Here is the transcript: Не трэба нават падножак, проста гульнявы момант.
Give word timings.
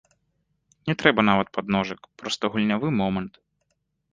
Не 0.91 0.95
трэба 1.03 1.25
нават 1.29 1.47
падножак, 1.57 1.99
проста 2.23 2.43
гульнявы 2.55 2.87
момант. 3.03 3.33